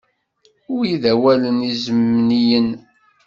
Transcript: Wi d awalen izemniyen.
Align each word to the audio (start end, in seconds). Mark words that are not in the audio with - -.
Wi 0.73 0.91
d 1.01 1.03
awalen 1.11 1.59
izemniyen. 1.71 2.69